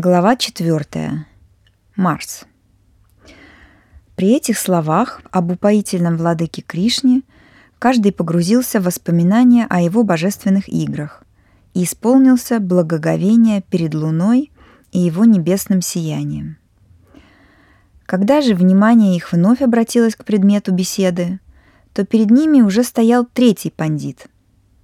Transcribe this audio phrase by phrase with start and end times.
[0.00, 1.26] Глава 4.
[1.96, 2.44] Марс.
[4.14, 7.22] При этих словах об упоительном владыке Кришне
[7.80, 11.24] каждый погрузился в воспоминания о его божественных играх
[11.74, 14.52] и исполнился благоговения перед луной
[14.92, 16.58] и его небесным сиянием.
[18.06, 21.40] Когда же внимание их вновь обратилось к предмету беседы,
[21.92, 24.28] то перед ними уже стоял третий пандит,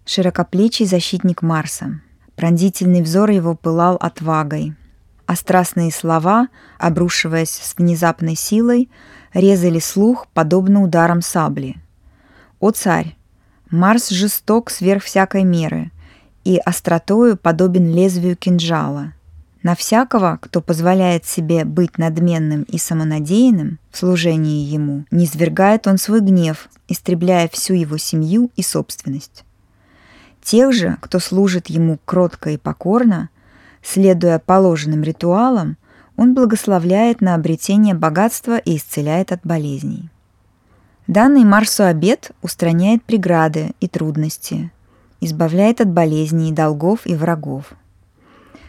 [0.07, 2.01] широкоплечий защитник Марса.
[2.35, 4.75] Пронзительный взор его пылал отвагой–
[5.27, 6.48] а страстные слова,
[6.79, 8.91] обрушиваясь с внезапной силой,
[9.32, 11.77] резали слух, подобно ударам сабли.
[12.60, 13.16] «О царь!
[13.70, 15.91] Марс жесток сверх всякой меры
[16.45, 19.15] и остротою подобен лезвию кинжала.
[19.65, 26.20] На всякого, кто позволяет себе быть надменным и самонадеянным в служении ему, низвергает он свой
[26.20, 29.45] гнев, истребляя всю его семью и собственность.
[30.43, 33.30] Тех же, кто служит ему кротко и покорно,
[33.84, 35.77] Следуя положенным ритуалам,
[36.16, 40.09] он благословляет на обретение богатства и исцеляет от болезней.
[41.07, 44.73] Данный Марсу обед устраняет преграды и трудности,
[45.21, 47.74] избавляет от болезней, долгов и врагов.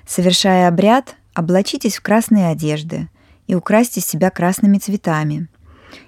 [0.05, 3.07] Совершая обряд, облачитесь в красные одежды
[3.47, 5.47] и украсьте себя красными цветами.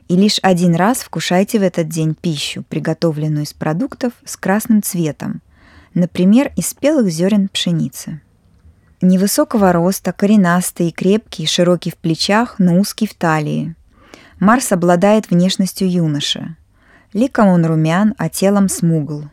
[0.10, 5.42] И лишь один раз вкушайте в этот день пищу, приготовленную из продуктов с красным цветом,
[5.94, 8.20] например, из спелых зерен пшеницы.
[9.02, 13.76] Невысокого роста, коренастый, крепкий, широкий в плечах, но узкий в талии.
[14.40, 16.56] Марс обладает внешностью юноши.
[17.14, 19.30] Ликом он румян, а телом смугл.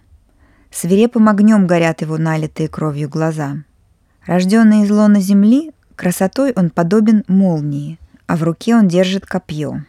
[0.70, 3.64] Свирепым огнем горят его налитые кровью глаза.
[4.26, 9.82] Рожденный из лона земли, красотой он подобен молнии, а в руке он держит копье.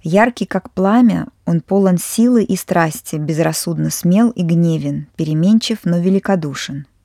[0.00, 6.86] Яркий, как пламя, он полон силы и страсти, безрассудно смел и гневен, переменчив, но великодушен–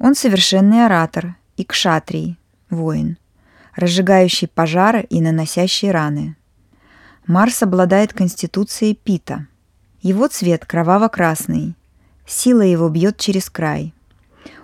[0.00, 2.38] он совершенный оратор и кшатрий,
[2.70, 3.18] воин,
[3.76, 6.36] разжигающий пожары и наносящий раны.
[7.26, 9.46] Марс обладает конституцией Пита.
[10.00, 11.76] Его цвет кроваво-красный.
[12.26, 13.94] Сила его бьет через край.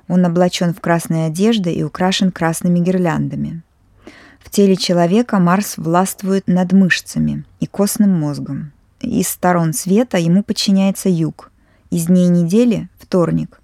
[0.08, 3.62] Он облачен в красные одежды и украшен красными гирляндами.
[4.40, 8.72] В теле человека Марс властвует над мышцами и костным мозгом.
[9.00, 11.52] Из сторон света ему подчиняется юг,
[11.90, 13.60] из дней недели– вторник,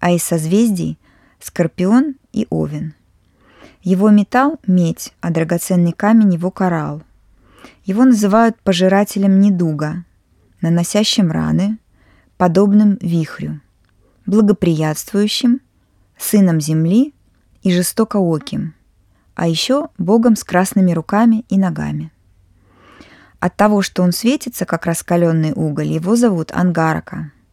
[0.00, 0.98] а из созвездий
[1.44, 2.94] Скорпион и Овен.
[3.82, 7.02] Его металл– медь, а драгоценный камень– его коралл.
[7.84, 10.06] Его называют пожирателем недуга,
[10.62, 11.76] наносящим раны,
[12.38, 13.60] подобным вихрю,
[14.24, 15.60] благоприятствующим,
[16.16, 17.12] сыном земли
[17.62, 18.74] и жестокооким,
[19.34, 22.10] а еще богом с красными руками и ногами.
[23.38, 27.32] От того, что он светится, как раскаленный уголь, его зовут Ангарака–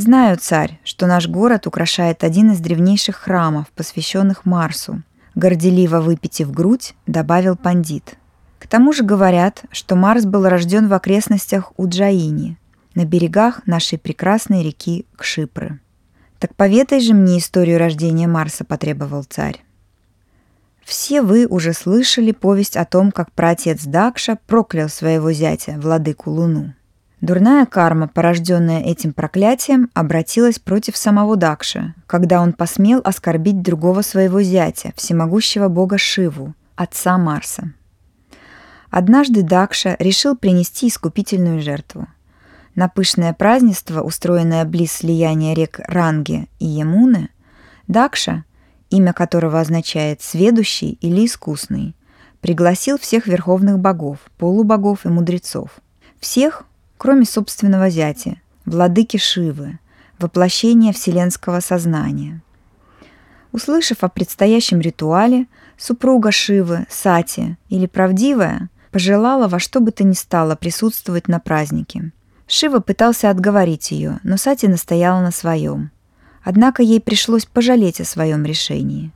[0.00, 5.02] Знаю, царь, что наш город украшает один из древнейших храмов, посвященных Марсу.
[5.34, 8.14] Горделиво выпитив грудь, добавил пандит.
[8.58, 12.56] К тому же говорят, что Марс был рожден в окрестностях Уджаини,
[12.94, 15.80] на берегах нашей прекрасной реки Кшипры.
[16.38, 19.62] Так поведай же мне историю рождения Марса, потребовал царь.
[20.82, 26.72] Все вы уже слышали повесть о том, как праотец Дакша проклял своего зятя, владыку Луну.
[27.20, 34.40] Дурная карма, порожденная этим проклятием, обратилась против самого Дакша, когда он посмел оскорбить другого своего
[34.40, 37.72] зятя, всемогущего бога Шиву, отца Марса.
[38.90, 42.08] Однажды Дакша решил принести искупительную жертву.
[42.74, 47.28] На пышное празднество, устроенное близ слияния рек Ранги и Ямуны,
[47.86, 48.44] Дакша,
[48.88, 51.94] имя которого означает «сведущий» или «искусный»,
[52.40, 55.80] пригласил всех верховных богов, полубогов и мудрецов.
[56.18, 56.64] Всех,
[57.00, 59.78] кроме собственного зятя, владыки Шивы,
[60.18, 62.42] воплощения вселенского сознания.
[63.52, 65.46] Услышав о предстоящем ритуале,
[65.78, 72.12] супруга Шивы, Сати или правдивая, пожелала во что бы то ни стало присутствовать на празднике.
[72.46, 75.90] Шива пытался отговорить ее, но Сати настояла на своем.
[76.44, 79.10] Однако ей пришлось пожалеть о своем решении.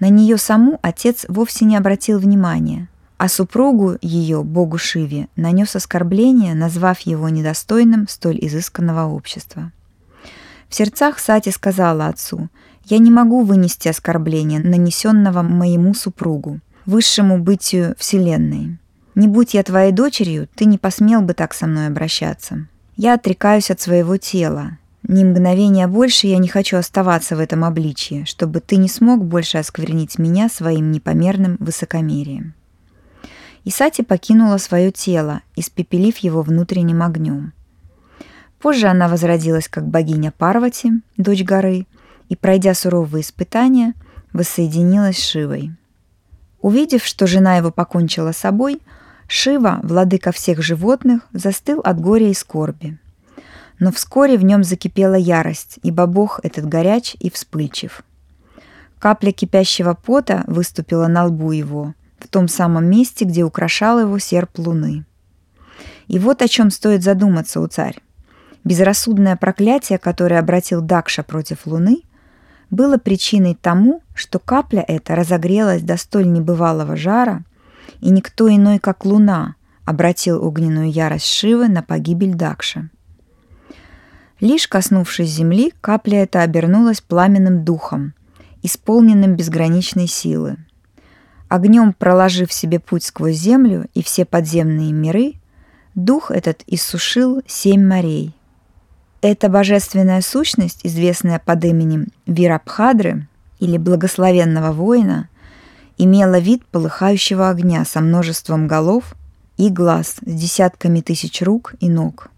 [0.00, 2.88] На нее саму отец вовсе не обратил внимания–
[3.18, 9.72] а супругу ее, богу Шиве, нанес оскорбление, назвав его недостойным столь изысканного общества.
[10.68, 12.48] В сердцах Сати сказала отцу,
[12.84, 18.78] «Я не могу вынести оскорбления, нанесенного моему супругу, высшему бытию Вселенной.
[19.16, 22.68] Не будь я твоей дочерью, ты не посмел бы так со мной обращаться.
[22.96, 24.78] Я отрекаюсь от своего тела.
[25.02, 29.58] Ни мгновения больше я не хочу оставаться в этом обличье, чтобы ты не смог больше
[29.58, 32.54] осквернить меня своим непомерным высокомерием».
[33.68, 37.52] Исати покинула свое тело, испепелив его внутренним огнем.
[38.60, 41.86] Позже она возродилась как богиня Парвати, дочь горы,
[42.30, 43.92] и, пройдя суровые испытания,
[44.32, 45.72] воссоединилась с Шивой.
[46.62, 48.80] Увидев, что жена его покончила с собой,
[49.26, 52.96] Шива, владыка всех животных, застыл от горя и скорби.
[53.78, 58.02] Но вскоре в нем закипела ярость, ибо бог этот горяч и вспыльчив.
[58.98, 64.58] Капля кипящего пота выступила на лбу его, в том самом месте, где украшал его серп
[64.58, 65.04] луны.
[66.06, 67.98] И вот о чем стоит задуматься у царь.
[68.64, 72.02] Безрассудное проклятие, которое обратил Дакша против луны,
[72.70, 77.44] было причиной тому, что капля эта разогрелась до столь небывалого жара,
[78.00, 79.54] и никто иной, как луна,
[79.84, 82.90] обратил огненную ярость Шивы на погибель Дакша.
[84.40, 88.14] Лишь коснувшись земли, капля эта обернулась пламенным духом,
[88.62, 90.58] исполненным безграничной силы.
[91.48, 95.34] Огнем проложив себе путь сквозь землю и все подземные миры,
[95.94, 98.34] дух этот иссушил семь морей.
[99.22, 103.26] Эта божественная сущность, известная под именем Вирабхадры
[103.58, 105.28] или благословенного воина,
[105.96, 109.14] имела вид полыхающего огня со множеством голов
[109.56, 112.30] и глаз с десятками тысяч рук и ног.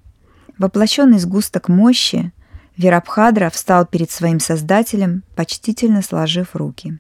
[0.57, 2.33] Воплощенный сгусток мощи,
[2.77, 6.99] Вирабхадра встал перед своим создателем, почтительно сложив руки.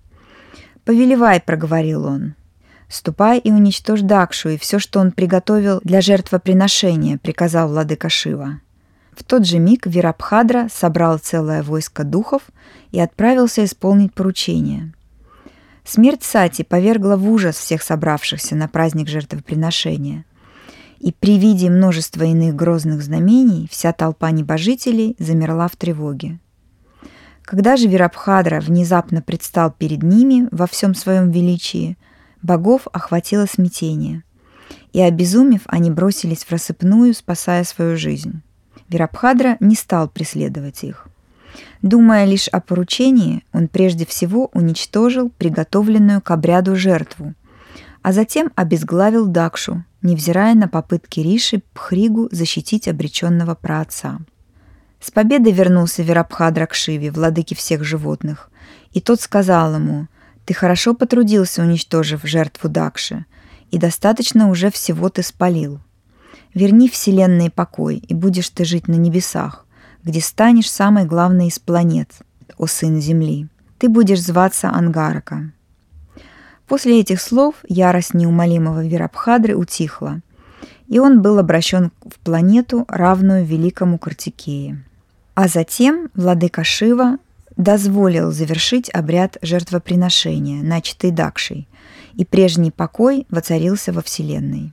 [0.90, 2.34] «Повелевай»,— проговорил он,—
[2.88, 8.58] «ступай и уничтожь Дакшу и все, что он приготовил для жертвоприношения»,— приказал владыка Шива.
[9.12, 12.42] В тот же миг Вирабхадра собрал целое войско духов
[12.90, 14.92] и отправился исполнить поручение.
[15.84, 20.24] Смерть Сати повергла в ужас всех собравшихся на праздник жертвоприношения.
[20.98, 26.40] И при виде множества иных грозных знамений вся толпа небожителей замерла в тревоге.
[27.42, 31.96] Когда же Вирабхадра внезапно предстал перед ними во всем своем величии,
[32.42, 34.22] богов охватило смятение.
[34.92, 38.42] И обезумев, они бросились в рассыпную, спасая свою жизнь.
[38.88, 41.08] Вирабхадра не стал преследовать их.
[41.82, 47.34] Думая лишь о поручении, он прежде всего уничтожил приготовленную к обряду жертву,
[48.02, 54.18] а затем обезглавил Дакшу, невзирая на попытки Риши Пхригу защитить обреченного праотца.
[55.00, 58.50] С победой вернулся Верабхадра к Шиве, владыке всех животных,
[58.92, 60.08] и тот сказал ему,
[60.44, 63.24] «Ты хорошо потрудился, уничтожив жертву Дакши,
[63.70, 65.80] и достаточно уже всего ты спалил.
[66.52, 69.64] Верни вселенной покой, и будешь ты жить на небесах,
[70.02, 72.10] где станешь самой главной из планет,
[72.58, 73.48] о сын Земли.
[73.78, 75.52] Ты будешь зваться Ангарака».
[76.66, 80.20] После этих слов ярость неумолимого Вирабхадры утихла,
[80.88, 84.84] и он был обращен в планету, равную великому Картикее.
[85.34, 87.18] А затем владыка Шива
[87.56, 91.68] дозволил завершить обряд жертвоприношения, начатый Дакшей,
[92.14, 94.72] и прежний покой воцарился во Вселенной.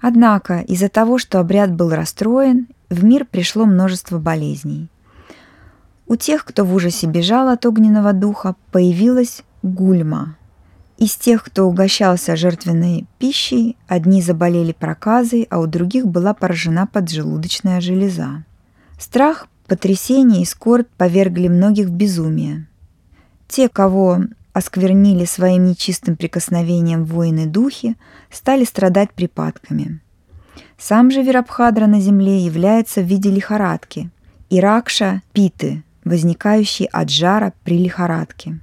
[0.00, 4.90] Однако из-за того, что обряд был расстроен, в мир пришло множество болезней.
[6.06, 10.36] У тех, кто в ужасе бежал от огненного духа, появилась гульма.
[10.98, 17.80] Из тех, кто угощался жертвенной пищей, одни заболели проказой, а у других была поражена поджелудочная
[17.80, 18.44] железа.
[18.98, 22.66] Страх, потрясение и скорбь повергли многих в безумие.
[23.48, 24.20] Те, кого
[24.52, 27.96] осквернили своим нечистым прикосновением воины-духи,
[28.30, 30.00] стали страдать припадками.
[30.78, 34.10] Сам же Вирабхадра на земле является в виде лихорадки–
[34.50, 38.60] иракша питы, возникающей от жара при лихорадке.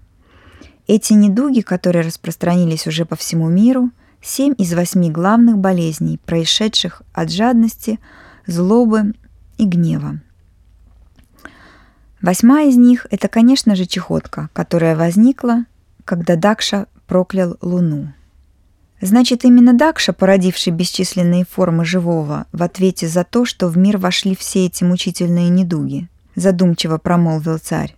[0.88, 7.32] Эти недуги, которые распространились уже по всему миру, семь из восьми главных болезней, происшедших от
[7.32, 8.00] жадности,
[8.46, 9.14] злобы
[9.62, 10.20] и гнева.
[12.22, 15.66] Восьмая из них– это, конечно же, чехотка, которая возникла
[16.06, 18.14] когда Дакша проклял Луну.
[19.02, 24.36] Значит, именно Дакша, породивший бесчисленные формы живого, в ответе за то, что в мир вошли
[24.36, 27.96] все эти мучительные недуги, задумчиво промолвил царь.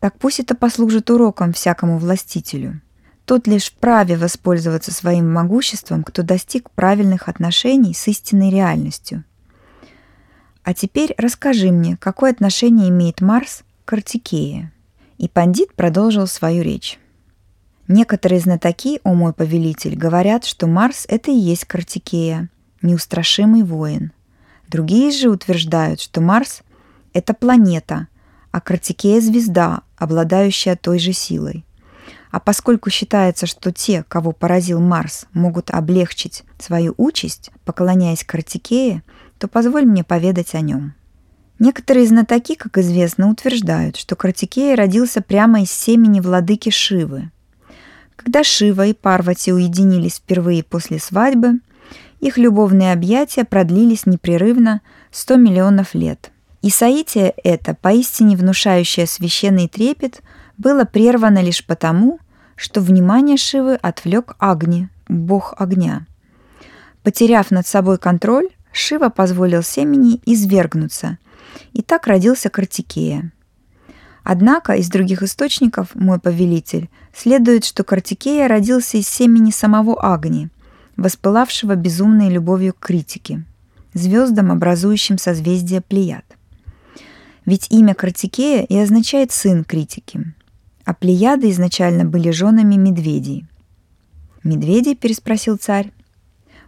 [0.00, 2.80] Так пусть это послужит уроком всякому властителю.
[3.26, 9.24] Тот лишь вправе воспользоваться своим могуществом, кто достиг правильных отношений с истинной реальностью.
[10.70, 14.70] А теперь расскажи мне, какое отношение имеет Марс к Артикее.
[15.18, 17.00] И пандит продолжил свою речь.
[17.88, 22.50] Некоторые знатоки, о мой повелитель, говорят, что Марс— это и есть Картикея,
[22.82, 24.12] неустрашимый воин.
[24.68, 26.62] Другие же утверждают, что Марс—
[27.14, 28.06] это планета,
[28.52, 31.64] а Картикея— звезда, обладающая той же силой.
[32.30, 39.02] А поскольку считается, что те, кого поразил Марс, могут облегчить свою участь, поклоняясь Картикее,
[39.40, 40.94] то позволь мне поведать о нем.
[41.58, 47.30] Некоторые знатоки, как известно, утверждают, что Картикея родился прямо из семени владыки Шивы,
[48.22, 51.60] когда Шива и Парвати уединились впервые после свадьбы,
[52.20, 56.30] их любовные объятия продлились непрерывно 100 миллионов лет.
[56.60, 60.20] И соитие это, поистине внушающее священный трепет,
[60.58, 62.20] было прервано лишь потому,
[62.56, 66.06] что внимание Шивы отвлек Агни, бог огня.
[67.02, 71.18] Потеряв над собой контроль, Шива позволил семени извергнуться,
[71.72, 73.32] и так родился Картикея.
[74.22, 80.50] Однако из других источников, мой повелитель, следует, что Картикея родился из семени самого Агни,
[80.96, 83.44] воспылавшего безумной любовью к критике,
[83.94, 86.24] звездам, образующим созвездие Плеяд.
[87.46, 90.34] Ведь имя Картикея и означает «сын критики»,
[90.84, 93.46] а Плеяды изначально были женами медведей.
[94.42, 95.92] «Медведей?»– переспросил царь.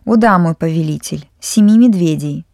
[0.05, 2.45] «О да, мой повелитель, семи медведей,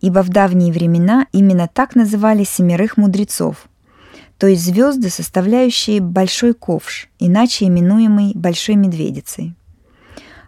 [0.00, 3.68] ибо в давние времена именно так называли семерых мудрецов,
[4.38, 9.54] то есть звезды, составляющие большой ковш, иначе именуемый Большой Медведицей.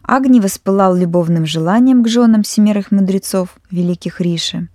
[0.02, 4.68] Агни воспылал любовным желанием к женам семерых мудрецов, великих Риши,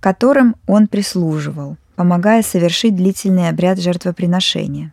[0.00, 4.92] которым он прислуживал, помогая совершить длительный обряд жертвоприношения.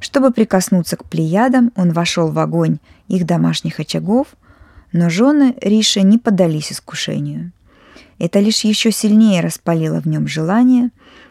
[0.00, 4.28] Чтобы прикоснуться к плеядам, он вошел в огонь их домашних очагов,
[4.94, 7.50] но жены Риши не поддались искушению.
[8.20, 10.90] Это лишь еще сильнее распалило в нем желание,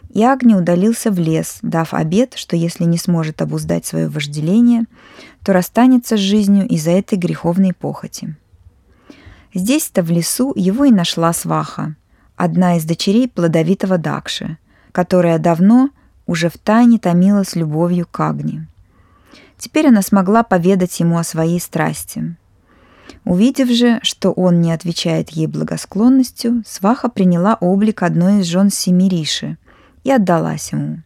[0.10, 4.84] и Агни удалился в лес, дав обет, что если не сможет обуздать свое вожделение,
[5.46, 8.36] то расстанется с жизнью из-за этой греховной похоти.
[9.54, 11.96] Здесь-то в лесу его и нашла сваха,
[12.36, 14.58] одна из дочерей плодовитого Дакши,
[14.92, 15.90] которая давно
[16.26, 18.68] уже втайне томилась любовью к Агни.
[19.58, 22.36] Теперь она смогла поведать ему о своей страсти.
[23.26, 29.58] Увидев же, что он не отвечает ей благосклонностью, сваха приняла облик одной из жен Семириши
[30.04, 31.00] и отдалась ему.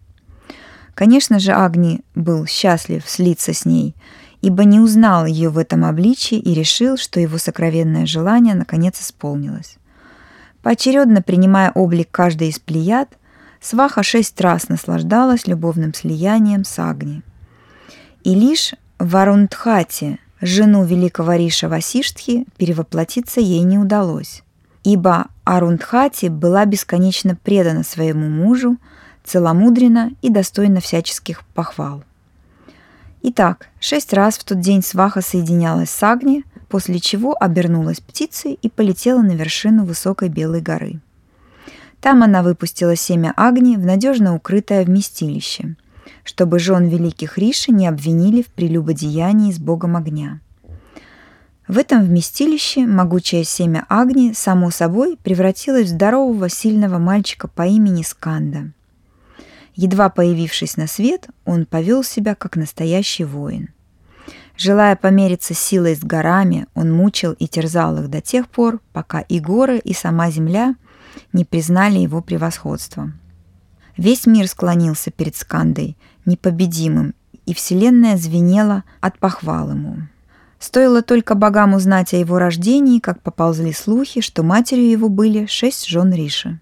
[0.95, 3.95] Конечно же, Агни был счастлив слиться с ней,
[4.41, 9.77] ибо не узнал ее в этом обличии и решил, что его сокровенное желание наконец исполнилось.
[10.63, 13.09] Поочередно принимая облик каждой из плеяд,
[13.61, 17.21] сваха шесть раз наслаждалась любовным слиянием с Агни.
[18.23, 24.43] И лишь в Арундхате, жену великого Риша Васиштхи, перевоплотиться ей не удалось,
[24.83, 28.77] ибо Арундхати была бесконечно предана своему мужу,
[29.23, 32.03] целомудрена и достойна всяческих похвал.
[33.23, 38.69] Итак, шесть раз в тот день сваха соединялась с Агни, после чего обернулась птицей и
[38.69, 40.99] полетела на вершину высокой белой горы.
[41.99, 45.75] Там она выпустила семя Агни в надежно укрытое вместилище–
[46.23, 50.41] чтобы жен великих Риши не обвинили в прелюбодеянии с богом огня.
[51.67, 58.03] В этом вместилище могучее семя Агни, само собой, превратилось в здорового, сильного мальчика по имени
[58.03, 58.71] Сканда.
[59.75, 63.69] Едва появившись на свет, он повел себя как настоящий воин.
[64.57, 69.39] Желая помериться силой с горами, он мучил и терзал их до тех пор, пока и
[69.39, 70.75] горы, и сама земля
[71.31, 73.11] не признали его превосходства.
[73.97, 79.97] Весь мир склонился перед Скандой, непобедимым, и вселенная звенела от похвал ему.
[80.59, 85.87] Стоило только богам узнать о его рождении, как поползли слухи, что матерью его были шесть
[85.87, 86.59] жен Риши.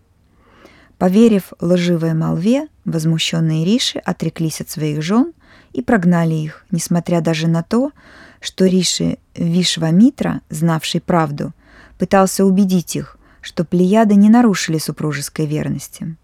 [0.97, 5.33] Поверив лживой молве, возмущенные Риши отреклись от своих жен
[5.73, 7.91] и прогнали их, несмотря даже на то,
[8.39, 11.53] что Риши Вишвамитра, знавший правду,
[11.97, 16.15] пытался убедить их, что плеяды не нарушили супружеской верности.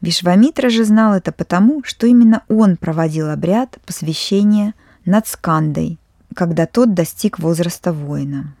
[0.00, 5.98] Вишвамитра же знал это потому, что именно он проводил обряд посвящения над Скандой,
[6.34, 8.54] когда тот достиг возраста воина.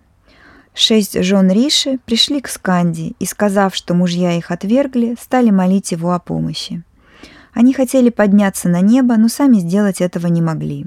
[0.74, 6.12] Шесть жен Риши пришли к Сканде и, сказав, что мужья их отвергли, стали молить его
[6.12, 6.82] о помощи.
[7.54, 10.86] Они хотели подняться на небо, но сами сделать этого не могли.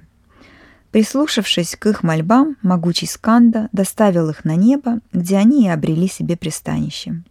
[0.92, 6.38] Прислушавшись к их мольбам, могучий Сканда доставил их на небо, где они и обрели себе
[6.38, 7.24] пристанище.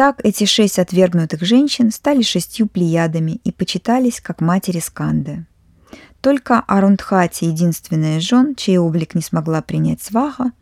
[0.00, 5.44] Так эти шесть отвергнутых женщин стали шестью плеядами и почитались как матери Сканды.
[6.22, 10.52] Только Арундхати, единственная из жен, чей облик не смогла принять Сваха,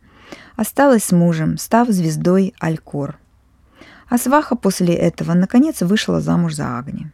[0.57, 3.17] осталась с мужем, став звездой Алькор.
[4.09, 7.09] А Сваха после этого наконец вышла замуж за Агни.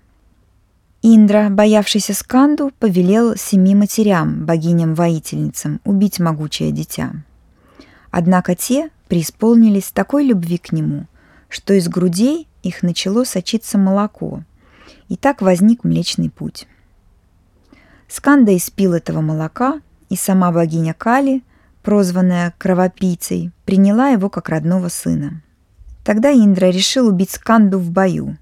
[1.03, 7.11] Индра, боявшийся Сканду, повелел семи матерям, богиням-воительницам, убить могучее дитя.
[8.09, 11.05] Однако те преисполнились такой любви к нему–
[11.49, 14.43] что из грудей их начало сочиться молоко,
[15.07, 16.67] и так возник Млечный Путь.
[18.07, 21.43] Сканда испил этого молока, и сама богиня Кали,
[21.83, 25.41] прозванная кровопийцей, приняла его как родного сына.
[26.03, 28.37] Тогда Индра решил убить Сканду в бою,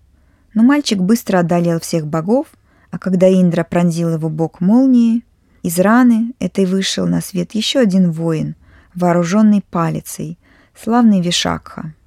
[0.53, 2.47] но мальчик быстро одолел всех богов,
[2.91, 5.23] а когда Индра пронзил его бок молнией,
[5.63, 8.55] из раны этой вышел на свет еще один воин,
[8.93, 10.37] вооруженный палицей,
[10.75, 11.93] славный Вишакха–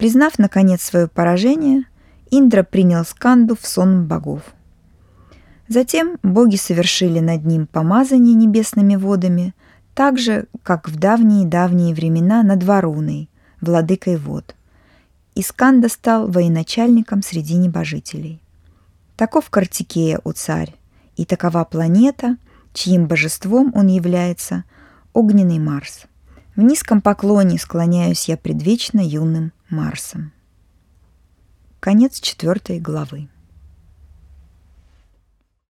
[0.00, 1.84] Признав, наконец, свое поражение,
[2.30, 4.40] Индра принял Сканду в сон богов.
[5.68, 9.54] Затем боги совершили над ним помазание небесными водами,
[9.94, 13.28] так же, как в давние-давние времена над Варуной,
[13.60, 14.54] владыкой вод.
[15.34, 18.40] Исканда стал военачальником среди небожителей.
[19.18, 20.74] Таков Картикея, у царь,
[21.18, 22.38] и такова планета,
[22.72, 24.64] чьим божеством он является,
[25.12, 26.06] огненный Марс.
[26.56, 30.32] В низком поклоне склоняюсь я предвечно юным Марсом.
[31.78, 33.28] Конец четвертой главы.